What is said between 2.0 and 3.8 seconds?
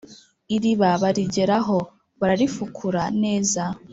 bararifukura, neza